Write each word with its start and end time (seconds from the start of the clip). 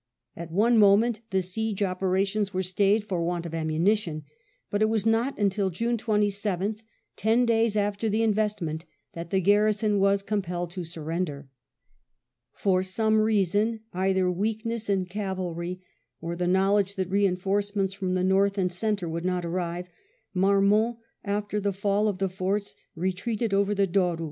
At 0.35 0.51
one 0.51 0.79
moment 0.79 1.21
the 1.29 1.43
siege 1.43 1.83
operations 1.83 2.55
were 2.55 2.63
stayed 2.63 3.03
for 3.03 3.21
want 3.23 3.45
of 3.45 3.53
ammunition, 3.53 4.23
and 4.71 4.81
it 4.81 4.87
was 4.89 5.05
not 5.05 5.37
until 5.37 5.69
June 5.69 5.95
27th, 5.95 6.79
ten 7.15 7.45
days 7.45 7.77
after 7.77 8.09
the 8.09 8.23
in 8.23 8.33
vestment, 8.33 8.85
that 9.13 9.29
the 9.29 9.39
garrison 9.39 9.99
was 9.99 10.23
compelled 10.23 10.71
to 10.71 10.83
surrender. 10.83 11.49
For 12.51 12.81
some 12.81 13.21
reason, 13.21 13.81
either 13.93 14.31
weakness 14.31 14.89
in 14.89 15.05
cavalry 15.05 15.83
or 16.19 16.35
the 16.35 16.47
knowledge 16.47 16.95
that 16.95 17.07
reinforcements 17.11 17.93
from 17.93 18.15
the 18.15 18.23
north 18.23 18.57
and 18.57 18.71
centre 18.71 19.07
would 19.07 19.23
not 19.23 19.45
arrive, 19.45 19.87
Marmont, 20.33 20.97
after 21.23 21.59
the 21.59 21.73
fall 21.73 22.07
of 22.07 22.17
the 22.17 22.27
forts, 22.27 22.73
retreated 22.95 23.53
over 23.53 23.75
the 23.75 23.85
Douro. 23.85 24.17